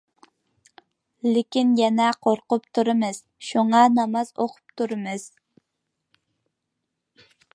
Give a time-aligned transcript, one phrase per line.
[1.35, 5.29] لېكىن يەنە قورقۇپ تۇرىمىز، شۇڭا ناماز ئوقۇپ تۇرىمىز.